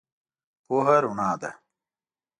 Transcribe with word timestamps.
پوهه 0.65 0.97
رنا 1.03 1.31
ده. 1.41 1.51